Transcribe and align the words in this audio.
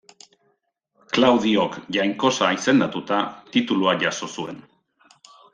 Klaudiok 1.17 1.77
jainkosa 1.97 2.49
izendatuta, 2.57 3.21
titulua 3.57 3.97
jaso 4.07 4.35
zuen. 4.39 4.63